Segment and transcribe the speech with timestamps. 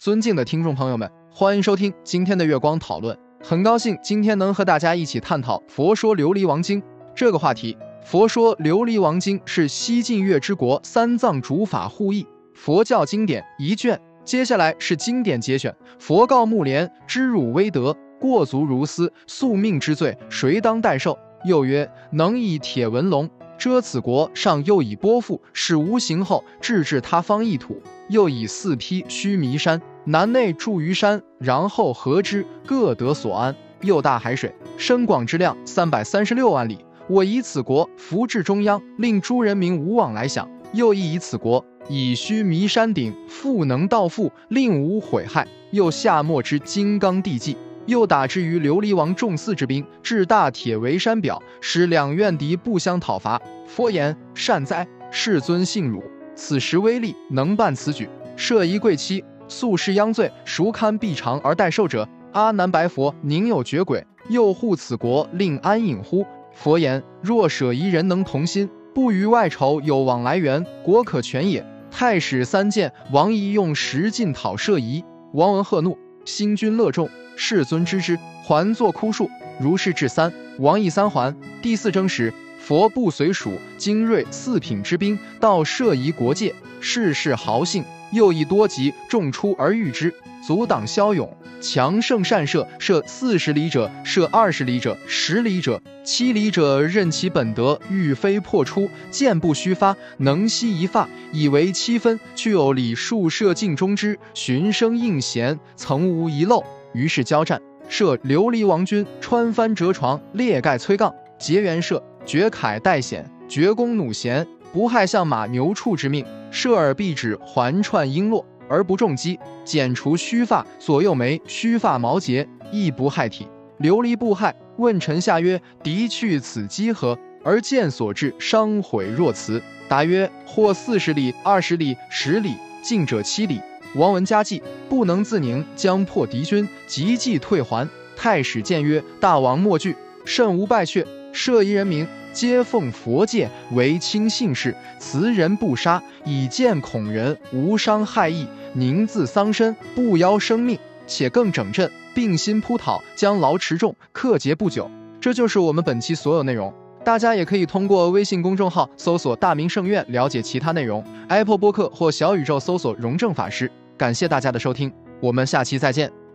[0.00, 3.14] 尊敬的听众朋友们，欢迎收听今天的月光讨论。
[3.42, 6.80] 很高兴今天能和大家一起探讨《佛说琉璃王经》
[7.14, 7.74] 这个话题。
[8.02, 14.00] 《佛说琉璃王经》是西晋月之国三藏主法互译佛教经典一卷。
[14.24, 15.76] 接下来是经典节选。
[15.98, 21.18] 佛告木莲：知汝威德，过足如斯，宿命之罪，谁当代受？
[21.44, 23.28] 又曰：能以铁文龙
[23.58, 27.82] 遮此国，上又以波覆，使无形后，置至他方一土。
[28.10, 33.54] 又以四批须弥山，南内住于山，然后合之，各得所安。
[33.82, 36.84] 又大海水，深广之量三百三十六万里。
[37.08, 40.50] 我以此国扶至中央，令诸人民无往来想。
[40.72, 45.46] 又亦以此国以须弥山顶，复能道覆，令无毁害。
[45.70, 47.56] 又下没之金刚地迹，
[47.86, 53.40] 又打之于琉璃王众四之兵，至大铁围山表，使两院敌不相讨伐。
[53.68, 56.02] 佛言：善哉，世尊信汝。
[56.40, 62.08] 此时威力能办此举，设一贵妻，素世殃罪，孰堪避偿而代受者？
[62.32, 66.24] 阿难白佛：宁有绝鬼，又护此国，令安隐乎？
[66.54, 71.62] 佛言：若舍一人能同心，不与外仇有往来缘，国可全也。
[71.90, 79.28] 太史三见，王仪用石进讨舍夷，王闻贺怒，心君乐众，世尊知之，还作枯树。
[79.60, 81.36] 如是至三，王仪三还。
[81.60, 82.32] 第四征时。
[82.70, 90.14] 佛不随属精锐四品之兵到涉夷国界，世事豪信，又以多疾众出而御之，
[90.46, 106.62] 阻挡骁勇，强盛善射，射四十里者，射二十里者，十里者，七里者，任其本德，欲飞破出，箭不虚发，能息一发，以为七分，具有礼数射尽中之，循声应弦，曾无遗漏。
[106.92, 112.00] 于是交战，射琉璃王军穿帆折床，裂盖摧杠，结缘射。
[112.24, 116.24] 绝铠带险，绝弓弩弦，不害象马牛畜之命。
[116.50, 123.46] 射耳必止环串璎珞，而不中击；剪除须发，左右眉须发毛结，亦不害体。
[123.78, 124.54] 琉璃不害。
[124.76, 127.18] 问臣下曰：敌去此机何？
[127.42, 129.62] 而箭所至，伤毁若辞。
[129.88, 133.60] 答曰：或四十里、二十里、十里，近者七里。
[133.94, 137.88] 王闻加计，不能自宁，将破敌军，急计退还。
[138.16, 141.06] 太史见曰：大王莫惧，甚无败却。
[141.32, 148.46] 摄夷人民皆奉佛戒，为亲信士，慈人不杀，以见恐人，无伤害意。
[148.72, 154.88] 宁自丧身，不夭生命，且更整阵，并心扑讨，将劳持重，克节不久。
[155.20, 156.72] 这就是我们本期所有内容。
[157.02, 161.02] 大家也可以通过微信公众号搜索“大明圣院”了解其他内容。
[161.28, 163.70] Apple 播客或小宇宙搜索“荣正法师”。
[163.96, 166.29] 感谢大家的收听，我们下期再见。